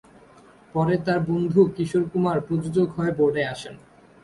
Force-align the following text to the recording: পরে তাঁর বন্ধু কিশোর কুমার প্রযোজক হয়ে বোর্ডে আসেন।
পরে 0.75 0.95
তাঁর 1.05 1.19
বন্ধু 1.29 1.61
কিশোর 1.75 2.03
কুমার 2.11 2.37
প্রযোজক 2.47 2.87
হয়ে 2.97 3.11
বোর্ডে 3.17 3.43
আসেন। 3.53 3.75